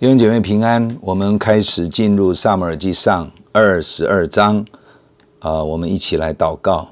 [0.00, 4.64] 弟兄姐妹平安，我们开始进入撒母耳记上二十二章，
[5.40, 6.86] 啊，我们一起来祷告。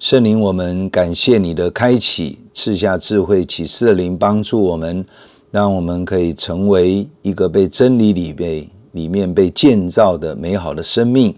[0.00, 5.06] 圣灵，我们感谢你的开启，赐下智慧启示的灵，帮助我们，
[5.52, 11.32] 让我们可以成为一个被真理里被里面被建造的美好的生命。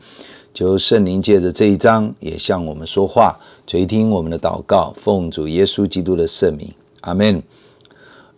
[0.55, 7.43] 求圣灵借着这一章也向我们说话，垂听我们的祷告，奉主耶稣基督的圣名，阿门。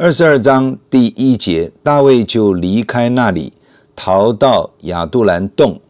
[0.00, 3.52] 二十二章第一节，大卫就离开那里，
[3.96, 5.80] 逃到亚杜兰洞。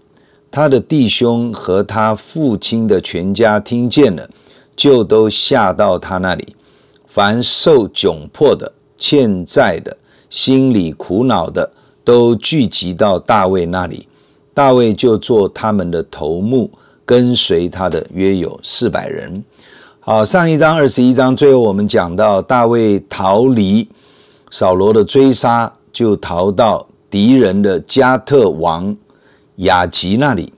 [0.51, 4.27] 他的弟兄和他父亲的全家听见了，
[4.75, 6.57] 就都下到他那里。
[7.07, 9.95] 凡受窘迫的、欠债的、
[10.31, 11.71] 心里苦恼的，
[12.03, 14.09] 都聚集到大卫那里。
[14.55, 16.71] 大卫就做他们的头目，
[17.05, 19.45] 跟随他的约有四百人。
[20.01, 23.87] 好，上一章二十一章最后我们讲到大卫逃离。
[24.51, 28.97] 扫罗的追杀，就逃到敌人的加特王
[29.57, 30.53] 亚吉那里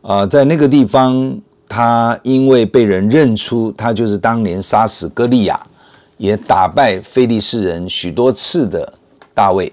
[0.00, 5.60] 啊，在那个地方，他因为被人认出他就是当年杀死歌利亚，
[6.16, 8.92] 也打败非利士人许多次的
[9.34, 9.70] 大卫，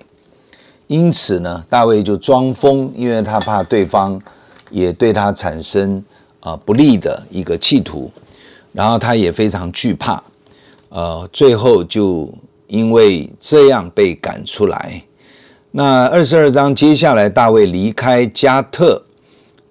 [0.88, 4.20] 因此呢，大卫就装疯，因为他怕对方
[4.70, 6.04] 也对他产生
[6.42, 8.12] 啊不利的一个企图，
[8.74, 10.22] 然后他也非常惧怕，
[10.90, 12.30] 呃，最后就。
[12.70, 15.02] 因为这样被赶出来，
[15.72, 19.02] 那二十二章接下来，大卫离开加特，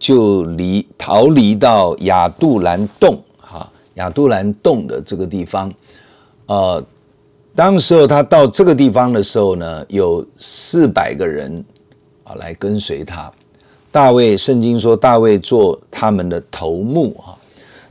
[0.01, 5.73] 就离逃离到亚杜兰洞，哈，亚杜兰洞的这个地方，
[6.47, 6.85] 呃，
[7.55, 11.65] 当时候他到这个地方的时候呢，有四百个人
[12.25, 13.31] 啊来跟随他。
[13.93, 17.39] 大卫圣经说，大卫做他们的头目，哈，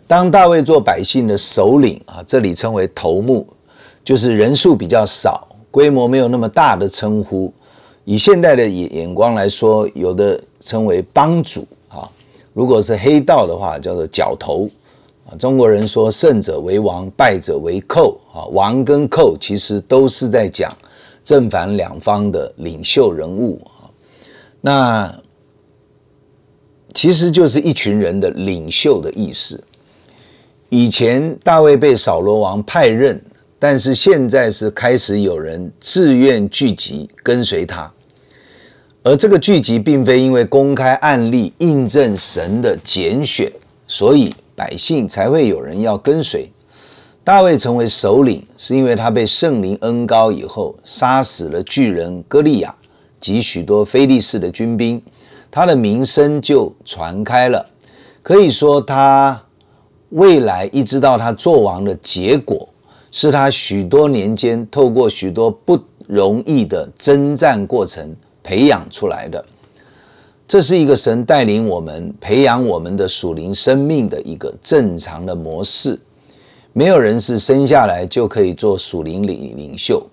[0.06, 3.48] 当大卫做百姓的首领啊，这里称为头目。
[4.08, 7.54] 就是人数比较少，规模没有那么大的称呼。
[8.06, 12.10] 以现代的眼眼光来说，有的称为帮主啊。
[12.54, 14.66] 如果是黑道的话，叫做角头
[15.30, 15.36] 啊。
[15.36, 18.46] 中国人说胜者为王，败者为寇啊。
[18.46, 20.72] 王跟寇其实都是在讲
[21.22, 23.92] 正反两方的领袖人物啊。
[24.62, 25.14] 那
[26.94, 29.62] 其实就是一群人的领袖的意思。
[30.70, 33.22] 以前大卫被扫罗王派任。
[33.60, 37.92] 但是现在是开始有人自愿聚集跟随他，
[39.04, 43.52] 而这个聚集并非因为公开案例印证神的拣选，
[43.88, 46.52] 所以百姓才会有人要跟随。
[47.24, 52.74] 大卫成为首领，是因为他被圣灵恩膏以后，杀死了巨人歌利亚
[53.20, 55.02] 及许多非利士的军兵，
[55.50, 57.66] 他的名声就传开了。
[58.22, 59.42] 可以说，他
[60.10, 62.70] 未来一直到他做王的结果。
[63.20, 69.44] 是他许多年间透过许多不容易的征战过程培养出来的，
[70.48, 76.00] 这是一个神带领我们培养我们的属灵生命的一个正常的模式。
[76.74, 80.06] 没有人是生下来就可以做属灵领领袖，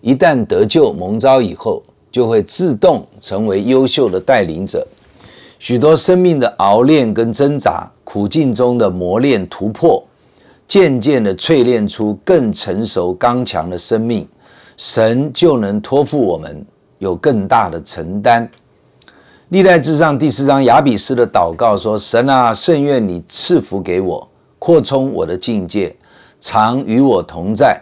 [0.00, 1.80] 一旦得救蒙召以后，
[2.10, 4.84] 就会自动成为优秀的带领者。
[5.60, 10.04] 许多生命的熬炼跟挣扎，苦境中的磨练突破。
[10.70, 14.24] 渐渐的淬炼出更成熟刚强的生命，
[14.76, 16.64] 神就能托付我们
[16.98, 18.48] 有更大的承担。
[19.48, 24.28] 历代志上第四章亚比斯的祷告说：“神啊，甚愿你赐福给我，
[24.60, 25.92] 扩充我的境界，
[26.40, 27.76] 常与我同在，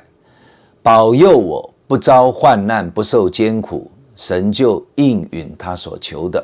[0.82, 6.42] 保佑我不遭患难，不受艰苦。”神就应允他所求的。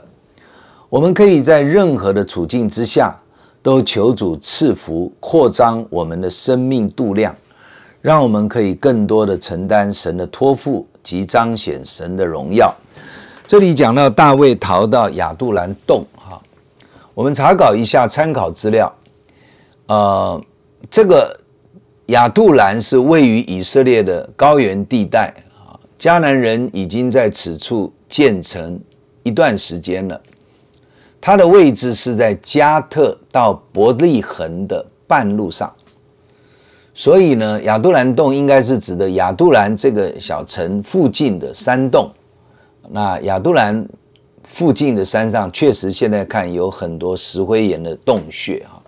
[0.91, 3.19] 我们可以在任何的处境之下。
[3.65, 7.35] 都求主赐福，扩张我们的生命度量，
[8.03, 12.71] 让我们可以更多的承担神的托付及彰显神的荣耀。
[13.47, 16.39] 这里讲到大卫逃到亚杜兰洞，哈，
[17.15, 18.95] 我们查考一下参考资料。
[19.87, 20.39] 呃，
[20.91, 21.35] 这个
[22.09, 28.79] 亚杜兰是位于以色列的高原地带，啊，迦南人已经在此处建成
[29.23, 30.21] 一段时间了。
[31.27, 35.75] 它的位置是在加特到伯利恒的半路上，
[36.93, 42.13] 所以呢，亚杜兰洞应该是指的亚杜兰这个小城附近的山洞。
[42.91, 43.89] 那亚杜兰
[44.43, 48.79] 附近的山上，确实现在看有很多石灰岩的洞穴哈。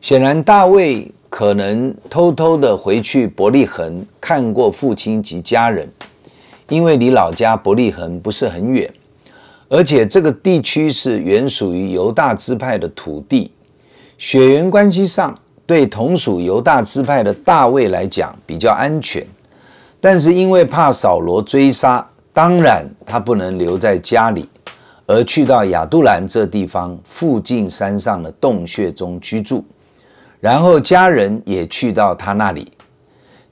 [0.00, 5.86] 显然，大卫可能偷偷的回去伯利恒看过父亲及家人，
[6.70, 8.90] 因为离老家伯利恒不是很远。
[9.68, 13.50] 而且这个地区是原属于犹大支派的土地，
[14.16, 15.36] 血缘关系上
[15.66, 19.26] 对同属犹大支派的大卫来讲比较安全，
[20.00, 24.48] 但是因为怕扫罗追杀，当然他不能留在家里，
[25.06, 29.64] 而去到亚杜兰这地方附近山上的洞穴中居住，
[30.38, 32.70] 然后家人也去到他那里。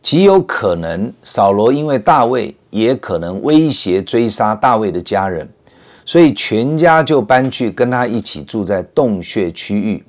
[0.00, 5.48] 极有可能，扫罗因为大卫也可能威胁追杀大卫的家人，
[6.04, 10.04] 所以全家就搬去跟他一起住在洞穴区域。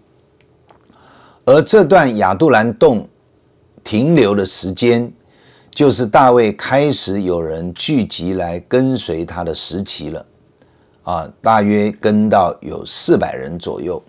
[1.45, 3.07] 而这段亚杜兰洞
[3.83, 5.12] 停留的时间，
[5.69, 10.25] 就是大卫开始有人聚集来跟随他的时期了，
[11.03, 14.01] 啊，大约跟到有四百人左右。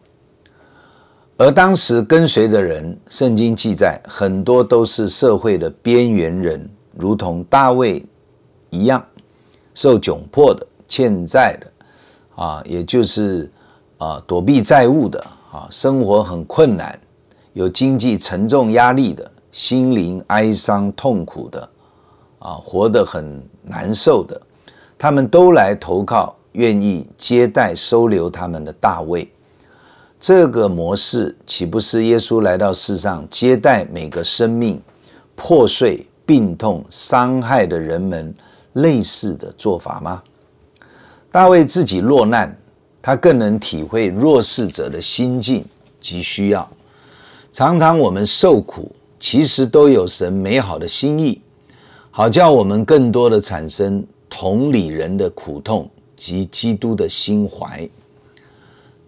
[1.37, 8.03] 而当时跟随的人，圣经记载很多都是社会的边缘人，如同大卫
[8.71, 9.05] 一样，
[9.75, 11.71] 受窘迫的、欠债的，
[12.37, 13.50] 啊，也就是
[13.99, 15.19] 啊躲避债务的，
[15.50, 16.97] 啊，生活很困难，
[17.55, 21.69] 有经济沉重压力的，心灵哀伤痛苦的，
[22.38, 24.41] 啊，活得很难受的，
[24.99, 29.27] 他们都来投靠，愿意接待收留他们的大卫。
[30.21, 34.81] 这个模式岂不是耶稣来到世上接待每个生命
[35.35, 38.35] 破碎、病痛、伤害的人们
[38.75, 40.23] 类似的做法吗？
[41.37, 42.56] 大卫自己落难，
[43.03, 45.62] 他更能体会弱势者的心境
[46.00, 46.67] 及需要。
[47.53, 48.91] 常常我们受苦，
[49.21, 51.38] 其实都有神美好的心意，
[52.11, 57.87] 好叫我们更多的产生同理人的苦痛及基督的心怀。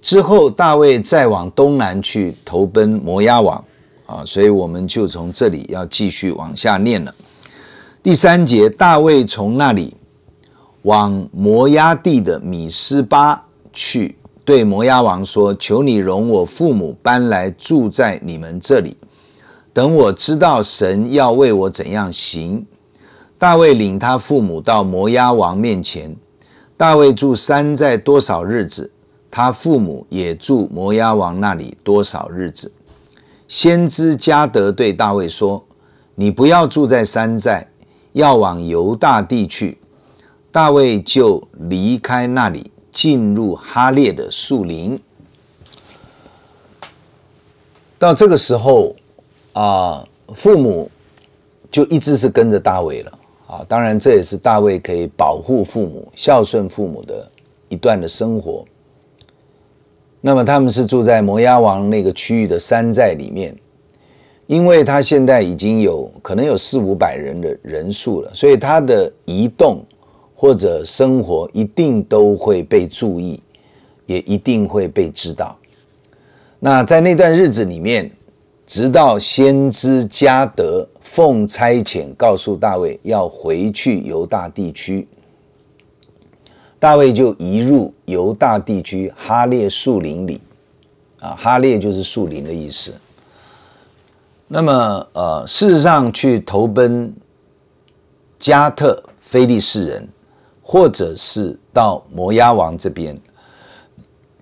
[0.02, 3.64] 之后，大卫再往东南去投奔摩押王，
[4.04, 7.14] 啊，所以我们就从这里要继续往下念了。
[8.02, 9.94] 第三节，大卫从那里
[10.88, 13.44] 往摩押地的米斯巴
[13.74, 18.96] 去，对摩押王说：“求你容我父母搬来住在你们这里，
[19.74, 22.64] 等我知道神要为我怎样行。”
[23.36, 26.16] 大卫领他父母到摩押王面前，
[26.74, 28.90] 大卫住山寨多少日子？
[29.30, 32.72] 他父母也住摩押王那里多少日子？
[33.46, 35.62] 先知加得对大卫说
[36.16, 37.68] ：“你不要住在山寨，
[38.14, 39.76] 要往犹大地去。”
[40.50, 44.98] 大卫就离开那里，进入哈列的树林。
[47.98, 48.94] 到这个时候
[49.52, 50.90] 啊，父母
[51.70, 53.64] 就一直是跟着大卫了啊。
[53.68, 57.26] 当然，这也是大卫可以保护父母、孝顺父母的
[57.68, 58.64] 一段的生活。
[60.20, 63.56] 那么他们是住在摩押王那个区域的山寨里面，
[64.46, 69.84] 因为他现在已经有可能有四五百人的人数了，所以他的移动
[70.40, 73.42] 或者生活一定都会被注意，
[74.06, 75.58] 也一定会被知道。
[76.60, 78.08] 那在那段日子里面，
[78.64, 85.08] 直到先知加得奉差遣告诉大卫要回去犹大地区。
[86.78, 90.40] 大卫就移入犹大地区哈列树林里，
[91.18, 92.94] 啊，哈列就是树林的意思。
[94.46, 97.12] 那么，呃，事实上去投奔
[98.38, 100.08] 加特非利士人，
[100.70, 103.18] 或者是到摩押王这边，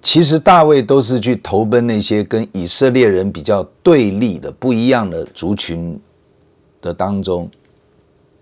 [0.02, 5.96] 其实大卫都是去投奔那些跟以色列人比较对立的、不一样的族群
[6.82, 7.49] 的当中。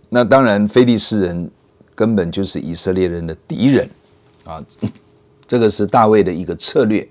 [0.09, 1.51] 那当然，非利士人。
[1.97, 3.89] 根本就是以色列人的敌人
[4.43, 4.61] 啊！
[5.47, 7.09] 这个是大卫的一个策略，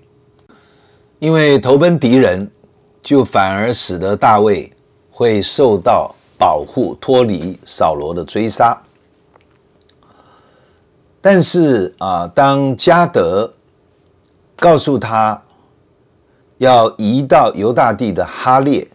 [1.18, 2.46] 因为投奔敌人，
[3.02, 4.70] 就反而使得大卫
[5.10, 8.78] 会受到保护，脱离扫罗的追杀。
[11.26, 13.50] 但是啊，当加德
[14.56, 15.42] 告诉他
[16.58, 18.86] 要移到犹大地的哈列，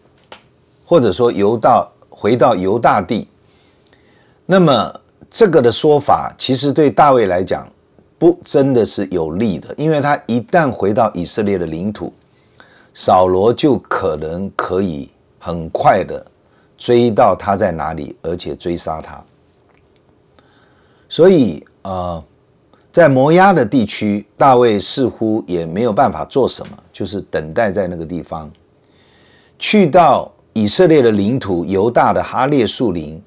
[0.85, 3.27] 或者说犹大回到犹大地，
[4.45, 4.93] 那么。
[5.31, 7.67] 这个的说法其实对大卫来讲
[8.17, 12.11] 不真的是有利的，因为他一旦回到以色列的领土，
[12.95, 16.25] 扫罗就可能可以很快的
[16.79, 19.23] 追到他在哪里，而且追杀他。
[21.07, 22.23] 所以，呃，
[22.91, 28.51] 在摩押的地区，大卫似乎也没有办法做什么，就是等待在那个地方。
[29.57, 33.21] 去到以色列的领土，犹大的哈列树林。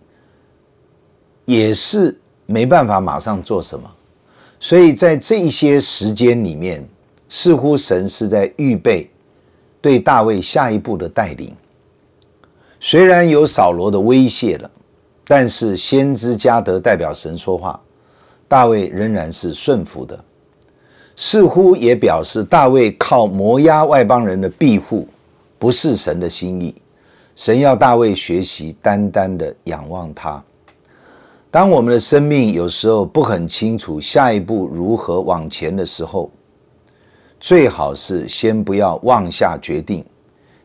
[1.45, 2.17] 也是
[2.47, 3.91] 没办法马上做什么，
[4.61, 6.89] 所以在这一些时间里面，
[7.29, 9.11] 似乎神是在预备
[9.81, 11.53] 对大卫下一步的带领。
[12.79, 14.71] 虽然有扫罗的威胁了，
[15.27, 17.79] 但是先知加得代表神说话，
[18.53, 20.23] 大卫仍然是顺服的。
[21.17, 25.09] 似乎也表示大卫靠摩押外邦人的庇护，
[25.59, 26.75] 不是神的心意。
[27.35, 30.45] 神要大卫学习单单的仰望他。
[31.51, 36.31] 当我们的生命有时候不很清楚下一步如何往前的时候，
[37.41, 40.05] 最好是先不要妄下决定，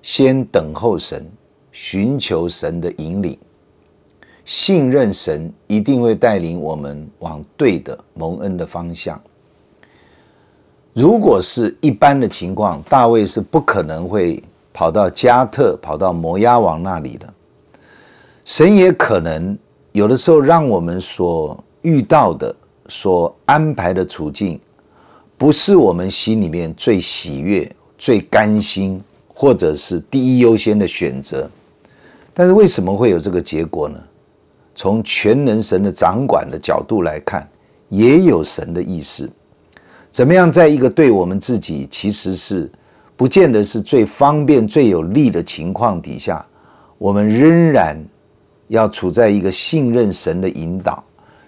[0.01, 1.25] 先等候神，
[1.71, 3.37] 寻求神的引领，
[4.47, 9.21] 信任神一定会带领我们往对的蒙恩的方向。
[10.93, 17.31] 如果是一般的情况，大卫是不可能会跑到加特、跑到摩押王那里的。
[18.45, 19.55] 神也可能
[19.91, 22.55] 有的时候让我们所遇到的、
[22.87, 24.57] 所安排的处境，
[25.37, 31.49] 不是我们心里面最喜悦、最甘心，或者是第一优先的选择。
[32.33, 34.01] 但是为什么会有这个结果呢？
[34.77, 37.49] 从全能神的掌管的角度来看，
[37.89, 39.27] 也有神的意思。
[40.11, 42.71] 怎么样，在一个对我们自己其实是
[43.15, 46.45] 不见得是最方便、最有利的情况底下，
[46.99, 47.97] 我们仍然
[48.67, 51.03] 要处在一个信任神的引导、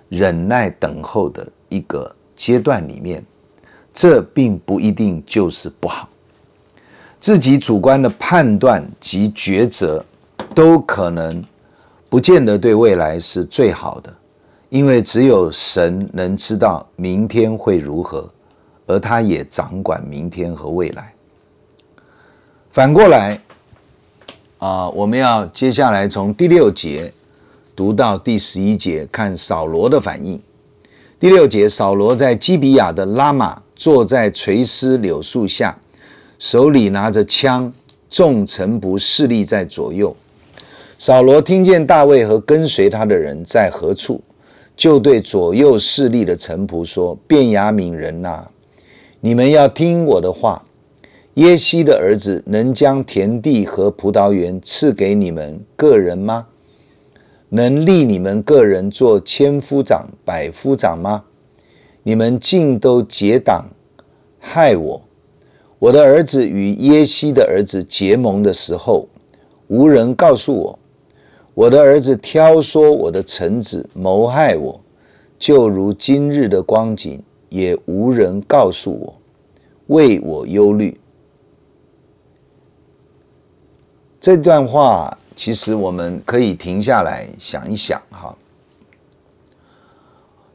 [0.09, 3.23] 忍耐等候的一个阶段里面，
[3.93, 6.09] 这并不一定就是不好。
[7.19, 10.03] 自己主观的判断及抉择，
[10.55, 11.43] 都可能
[12.09, 14.13] 不见得对未来是最好的，
[14.69, 18.29] 因为只有神能知道明天会如何。
[18.91, 21.13] 而他也掌管明天和未来。
[22.71, 23.39] 反过来，
[24.57, 27.13] 啊，我们要接下来从第六节
[27.75, 30.41] 读到第十一节，看扫罗的反应。
[31.19, 35.77] 第六节，扫罗在基比亚的拉玛坐在垂丝柳树下，
[36.39, 37.71] 手里拿着枪，
[38.09, 40.15] 众臣仆侍立在左右。
[41.01, 44.19] 扫罗听见大卫和跟随他的人在何处，
[44.75, 48.45] 就对左右侍立的臣仆说：“便雅悯人呐！”
[49.21, 50.61] 你们要听我的话，
[51.35, 56.45] 耶西的儿子能将田地和葡萄园赐给你们个人吗？
[57.47, 61.23] 能立你们个人做千夫长、百夫长吗？
[62.03, 63.65] 你们尽都结党
[64.37, 65.01] 害我。
[65.79, 69.07] 我的儿子与耶西的儿子结盟的时候，
[69.67, 70.78] 无人告诉我。
[71.59, 74.79] 我的儿子挑唆我的臣子谋害我，
[75.37, 77.21] 就如今日的光景。
[77.49, 79.13] 也无人告诉我，
[79.87, 80.97] 为我忧虑。
[84.21, 88.33] 这段话其实我们可以停下来想一想哈。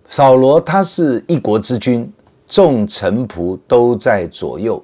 [0.08, 2.10] 扫罗他是一国之君，
[2.46, 4.82] 众臣仆都在左右，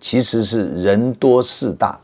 [0.00, 1.98] 其实是人多势大。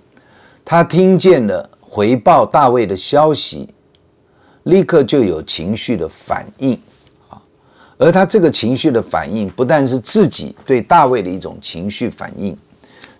[0.64, 3.68] 他听见了回报大卫的消息，
[4.62, 6.80] 立刻就有情绪的反应。
[7.98, 12.56] 而他这个情绪的反应，不但是自己对大卫的一种情绪反应，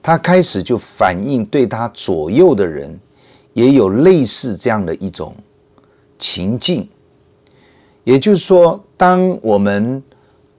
[0.00, 2.98] 他开始就反映对他左右的人，
[3.52, 5.36] 也有类似这样的一种
[6.18, 6.88] 情境。
[8.04, 10.02] 也就是说，当我们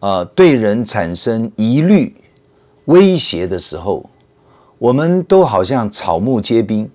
[0.02, 2.16] 呃对人产生疑虑、
[2.86, 4.08] 威胁的时候，
[4.78, 6.88] 我们都好像草木皆兵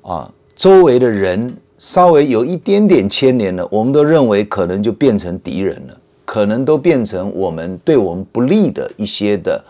[0.00, 5.96] 啊，周围的人稍微有一点点牵连了，我们都认为可能就变成敌人了。
[6.24, 9.64] 可能都变成我们对我们不利的一些的，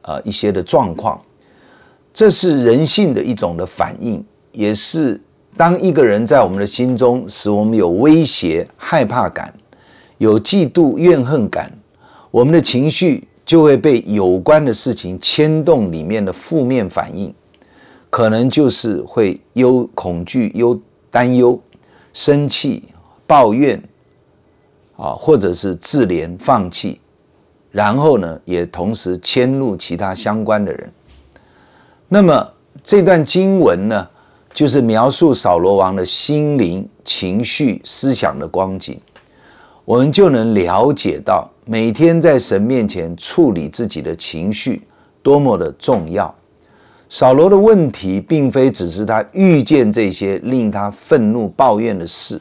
[0.00, 1.20] 呃，一些的状况，
[2.14, 5.20] 这是人性的一种的反应，也是
[5.54, 9.52] 当一个人在我们的心中使我们有威胁、害怕感，
[10.16, 11.70] 有嫉妒、怨恨感，
[12.30, 17.32] 我们的情绪就会被有关的事情牵动，里面的负面反应，
[18.12, 20.78] 可能就是会忧、恐惧、忧、
[21.10, 21.58] 担忧、
[22.12, 22.84] 生气、
[23.26, 23.82] 抱怨。
[24.94, 27.00] 啊，或者是自怜放弃，
[27.72, 30.92] 然后呢，也同时迁怒其他相关的人。
[32.06, 32.52] 那么
[32.84, 34.06] 这段经文呢，
[34.52, 39.00] 就是描述扫罗王的心灵、情绪、思想的光景，
[39.84, 44.82] 我们就能了解到每天在神面前处理自己的情绪
[45.20, 46.32] 多么的重要。
[47.14, 52.40] 扫罗的问题，并非只是他遇见这些令他愤怒、抱怨的事。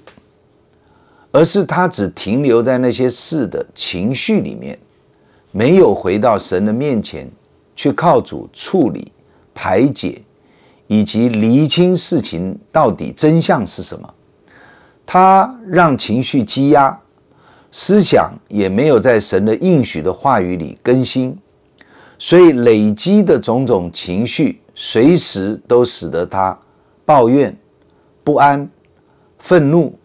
[1.29, 4.79] 而是他只停留在那些事的情绪里面，
[5.51, 7.29] 没有回到神的面前
[7.75, 9.11] 去靠主处理、
[9.53, 10.21] 排解，
[10.87, 14.13] 以及厘清事情到底真相是什么。
[15.05, 16.97] 他让情绪积压，
[17.71, 21.37] 思想也没有在神的应许的话语里更新，
[22.17, 26.57] 所以累积的种种情绪，随时都使得他
[27.05, 27.55] 抱怨、
[28.23, 28.69] 不安、
[29.39, 29.97] 愤怒。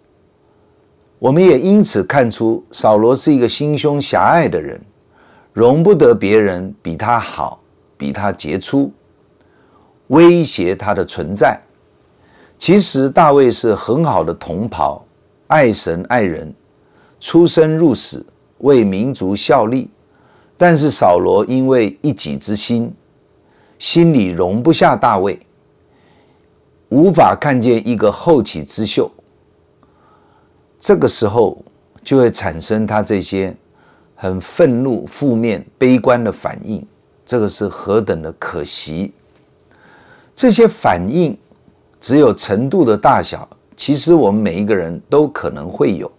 [1.19, 4.81] 我们也因此看出，扫罗是一个心胸狭隘的人，
[5.53, 7.61] 容不得别人比他好、
[7.97, 8.93] 比他杰出，
[10.09, 11.59] 威胁他的存在。
[12.59, 15.05] 其实大卫是很好的同袍，
[15.47, 16.55] 爱神爱人，
[17.19, 18.25] 出生入死，
[18.59, 19.91] 为民族效力。
[20.59, 22.93] 但是扫罗因为一己之心，
[23.78, 25.38] 心里容不下大卫，
[26.88, 29.11] 无法看见一个后起之秀。
[30.78, 31.62] 这个时候
[32.04, 33.54] 就会产生他这些
[34.14, 36.85] 很愤怒、负面、悲观的反应。
[37.25, 39.12] 这个是何等的可惜！
[40.35, 41.37] 这些反应
[42.00, 46.11] 只有程度的大小，其实我们每一个人都可能会有。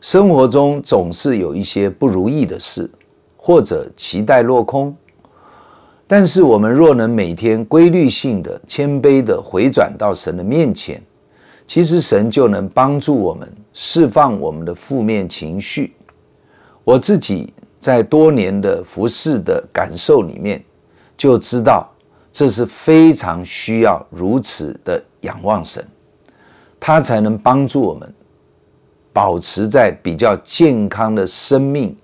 [0.00, 2.88] 生活中总是有一些不如意的事，
[3.36, 4.96] 或者期待落空。
[6.08, 11.00] 但是我们若能每天规律性的、谦卑的回转到神的面前，
[11.68, 15.94] 其实神就能帮助我们释放我们的负面情绪。
[16.82, 17.52] 我自己。
[17.80, 20.60] 在多年的服侍的感受里面，
[21.16, 21.88] 就知道
[22.32, 25.86] 这是非常需要如此的仰望神，
[26.80, 28.12] 他才能帮助我们
[29.12, 31.96] 保持在比较健康的生命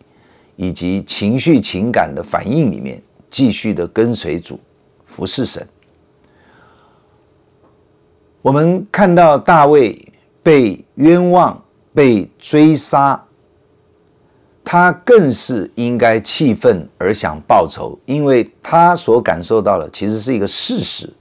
[0.55, 3.03] 以及情绪情感的反应里面，
[3.35, 4.61] 继续的跟随主
[5.05, 5.67] 服侍神。
[8.41, 10.01] 我们看到大卫
[10.41, 11.61] 被冤枉、
[11.93, 13.21] 被追杀。
[14.63, 21.13] 他更是应该气愤而想报仇，因为他所感受到的其实是一个事实。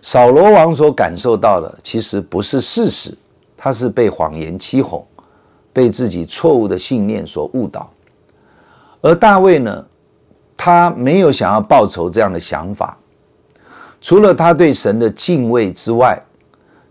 [0.00, 3.16] 扫罗王所感受到的其实不是事实，
[3.58, 5.06] 他是被谎言欺哄，
[5.70, 7.92] 被自己错误的信念所误导。
[9.02, 9.86] 而大卫呢，
[10.56, 12.98] 他没有想要报仇这样的想法，
[14.00, 16.20] 除了他对神的敬畏之外，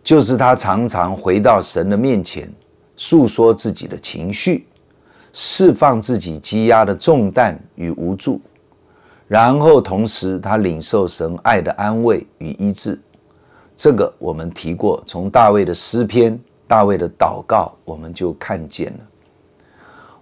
[0.04, 2.52] 就是他常常回到神的面前，
[2.96, 4.68] 诉说自己的情绪。
[5.38, 8.40] 释放自己积压的重担与无助，
[9.28, 12.98] 然后同时他领受神爱的安慰与医治。
[13.76, 19.00] 这个我们提过，从大卫的诗篇、大卫的祷告，我们就看见了。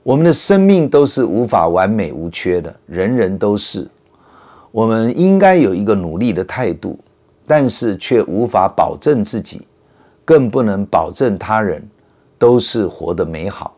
[0.03, 3.89] 我们的生命都是无法完美无缺的，人人都是。
[4.69, 6.99] 我们应该有一个努力的态度，
[7.47, 9.65] 但是却无法保证自己，
[10.25, 11.81] 更不能保证他人
[12.37, 13.77] 都是活得美好。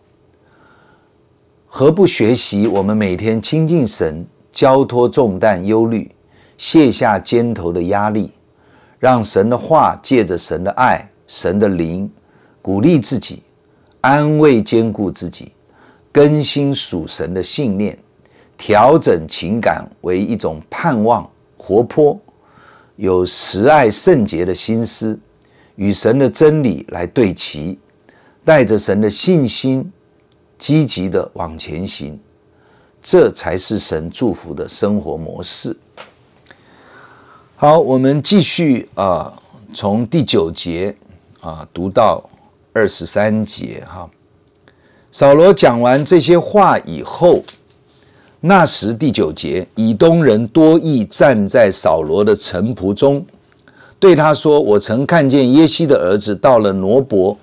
[1.67, 6.09] 何不学习我们每天亲近神，交托重担、忧虑，
[6.57, 8.31] 卸下肩头的压力，
[8.97, 12.09] 让神的话借着神的爱、神的灵，
[12.63, 13.43] 鼓励自己，
[14.01, 15.51] 安慰坚固自己，
[16.15, 17.99] 更新属神的信念，
[18.57, 22.17] 调整情感为一种盼望、活泼、
[22.95, 25.19] 有慈爱、圣洁的心思，
[25.75, 27.77] 与神的真理来对齐，
[28.45, 29.91] 带着神的信心。
[30.57, 32.17] 积极的往前行，
[33.01, 35.75] 这才是神祝福的生活模式。
[37.57, 39.37] 好，我们继续啊，
[39.73, 40.95] 从第九节
[41.41, 42.23] 啊读到
[42.71, 44.09] 二十三节哈。
[45.17, 47.41] 扫罗讲完这些话以后，
[48.41, 53.25] 那时第九节，以东人多益站在扫罗的臣仆中，
[53.97, 57.37] 对他说：“我曾看见耶西的儿子到了挪伯。”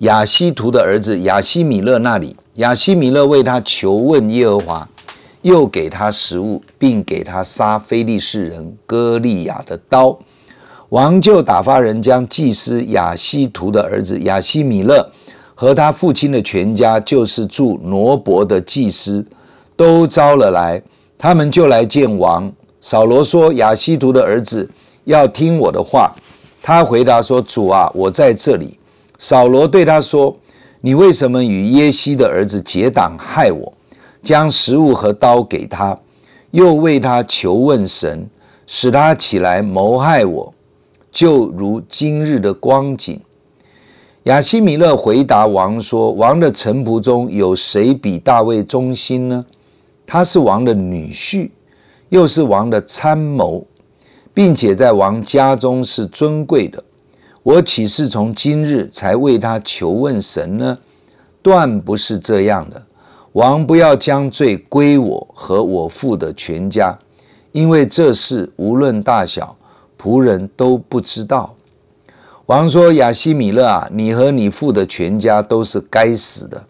[0.00, 4.88] 亚希图的儿子亚西米勒那里，亚西米勒为他求问耶和华，
[5.40, 10.18] 又给他食物，并给他杀非利士人歌利亚的刀。
[10.90, 15.10] 王就打发人将祭司亚希图的儿子亚西米勒
[15.60, 19.26] 和他父亲的全家，就是住挪伯的祭司，
[19.74, 20.80] 都招了来。
[21.18, 22.48] 他们就来见王。
[22.80, 24.70] 扫罗说：“亚希图的儿子
[25.02, 26.14] 要听我的话。”
[26.62, 28.78] 他回答说：“主啊，我在这里。”
[29.18, 30.36] 扫罗对他说
[30.80, 33.72] ：“你为什么与耶西的儿子结党害我？
[34.22, 35.98] 将食物和刀给他，
[36.52, 38.30] 又为他求问神，
[38.68, 40.54] 使他起来谋害我，
[41.10, 43.20] 就如今日的光景。”
[44.28, 49.42] 亚希米勒回答王说：“王的臣仆中有谁比大卫忠心呢？
[50.06, 51.48] 他是王的女婿，
[52.10, 53.66] 又是王的参谋，
[54.34, 56.84] 并且在王家中是尊贵的。”
[57.42, 60.76] 我岂是从今日才为他求问神呢？
[61.40, 62.82] 断不是这样的。
[63.32, 66.94] 王不要将罪归我和我父的全家，
[67.52, 69.56] 因为这事无论大小，
[69.98, 71.54] 仆人都不知道。
[72.48, 76.64] 王说：“亚西米勒啊，你和你父的全家都是该死的。”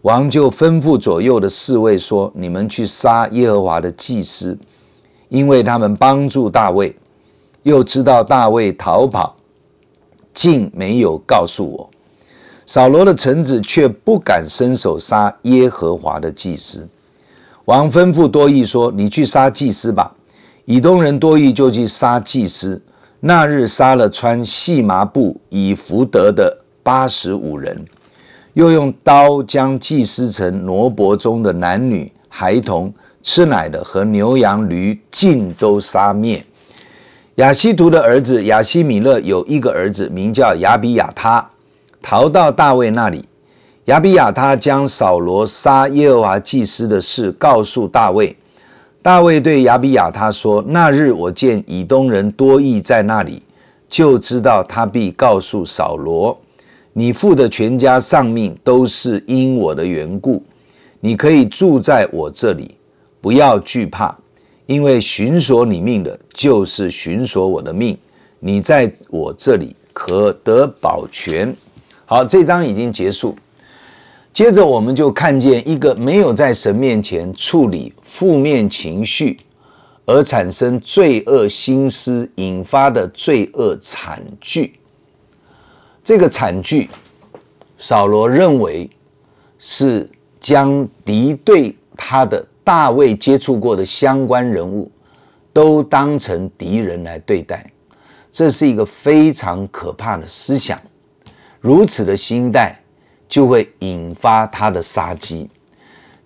[0.00, 4.58] 王就吩咐左右的侍卫说：“你们去杀耶和华的祭司，
[5.28, 6.96] 因为他们帮助大卫，
[7.64, 9.36] 又知道大卫逃跑。”
[10.32, 11.90] 竟没有告诉我，
[12.64, 16.88] 扫罗的臣子却不敢伸手杀耶和华的祭司。
[17.66, 20.14] 王吩咐多益说：“你去杀祭司吧。”
[20.64, 22.80] 以东人多益就去杀祭司。
[23.22, 27.84] 那日杀了穿细麻布以弗得的八十五人，
[28.54, 32.90] 又用刀将祭司城挪伯中的男女孩童、
[33.22, 36.42] 吃奶的和牛羊驴尽都杀灭。
[37.34, 41.50] 亚希图的儿子亚希米勒有一个儿子，名叫亚比亚他，
[42.00, 43.26] 逃到大卫那里。
[43.84, 48.34] 亚比亚他将扫罗杀耶和华祭司的事告诉大卫。
[49.02, 53.42] 大卫对亚比亚他说：“那日我见以东人多益在那里，
[53.88, 56.38] 就知道他必告诉扫罗，
[56.92, 60.42] 你父的全家丧命都是因我的缘故。
[61.00, 62.74] 你可以住在我这里，
[63.22, 64.14] 不要惧怕。”
[64.66, 67.98] 因为寻索你命的，就是寻索我的命。
[68.38, 71.52] 你在我这里可得保全。
[72.04, 73.34] 好，这章已经结束。
[74.32, 79.38] 接着，我们就看见一个没有在神面前处理负面情绪
[80.06, 84.78] 而产生罪恶心思引发的罪恶惨剧。
[86.02, 86.88] 这个惨剧，
[87.78, 88.88] 扫罗认为
[89.58, 90.08] 是
[90.40, 92.46] 将敌对他的。
[92.62, 94.88] 大卫接触过的相关人物，
[95.52, 97.68] 都当成敌人来对待，
[98.30, 100.80] 这是一个非常可怕的思想。
[101.60, 102.79] 如此的心态，
[103.30, 105.48] 就会引发他的杀机。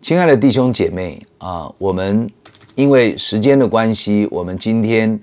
[0.03, 2.29] 亲爱的弟兄姐妹啊，我们
[2.75, 5.21] 因为时间的关系，我们今天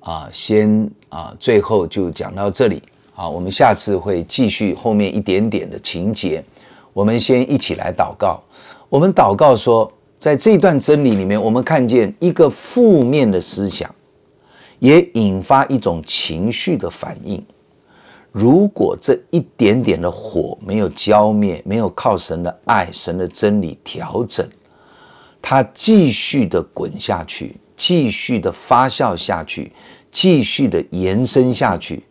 [0.00, 2.82] 啊，先啊，最后就讲到这里。
[3.14, 6.42] 啊，我们下次会继续后面一点点的情节。
[6.94, 8.42] 我们先一起来祷告。
[8.88, 9.92] 我们祷告说。
[10.16, 13.94] 在这段真理里面，我们看见一个负面的思想，
[14.78, 17.44] 也引发一种情绪的反应。
[18.34, 24.44] 如果这一点点的火没有浇灭，没有靠神的爱、神的真理调整，
[25.40, 29.70] 它继续的滚下去，继续的发酵下去，
[30.10, 32.02] 继续的延伸下去，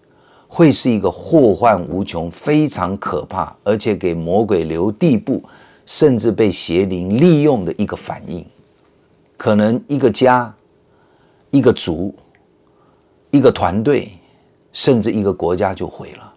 [0.47, 5.43] 会是一个祸患无穷、非常可怕，而且给魔鬼留地步。
[5.85, 8.45] 甚至被邪灵利用的一个反应，
[9.35, 10.55] 可能一个家、
[11.51, 12.15] 一个族、
[13.31, 14.09] 一个团队，
[14.73, 16.33] 甚至一个国家就毁了。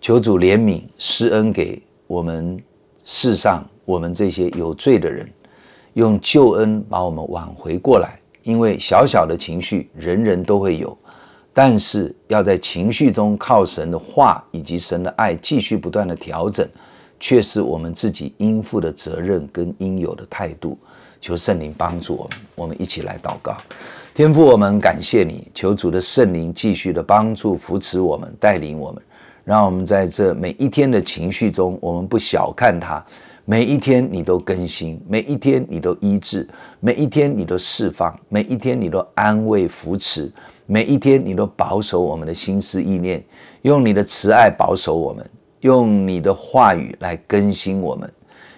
[0.00, 2.60] 求主怜悯、施恩给我们
[3.04, 5.30] 世上我们这些有罪的人，
[5.92, 8.18] 用救恩把我们挽回过来。
[8.42, 10.96] 因为小小的情绪，人人都会有，
[11.52, 16.68] 但是要在情绪中靠神的话以及神的爱，继续不断的调整。
[17.18, 20.78] 却是我们自己应负的责任跟应有的态度。
[21.18, 23.56] 求圣灵帮助我们，我们一起来祷告。
[24.16, 29.02] 天父，我们感谢你，求主的圣灵继续的帮助、扶持我们、带领我们，
[29.44, 33.04] 让我们在这每一天的情绪中，我们不小看它。
[33.44, 36.48] 每一天你都更新，每一天你都医治，
[36.80, 40.32] 每一天你都释放，每一天你都安慰、扶持，
[40.64, 43.22] 每一天你都保守我们的心思意念，
[43.60, 45.30] 用你的慈爱保守我们。
[45.60, 48.10] 用你的话语来更新我们，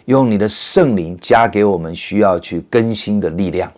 [0.04, 3.68] 用你的圣灵加给我们需要去更新的力量。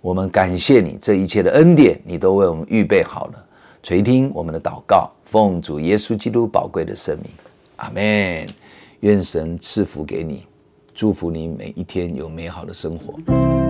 [0.00, 3.46] 我们感谢你这一切的恩典，你都为我们预备好了。
[3.82, 7.26] 垂听我们的祷告，奉主耶稣基督宝贵的圣名，
[7.76, 8.46] 阿门。
[9.00, 10.46] 愿神赐福给你，
[10.94, 13.69] 祝福你每一天有美好的生活。